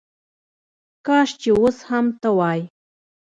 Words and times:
کاش 1.05 1.29
چې 1.41 1.49
وس 1.61 1.77
هم 1.89 2.05
ته 2.21 2.29
وای 2.37 2.61